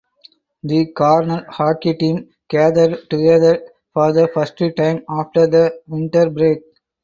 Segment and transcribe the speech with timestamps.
[0.63, 3.61] The Cornell hockey team gathered together
[3.93, 6.63] for the first time after the winter break.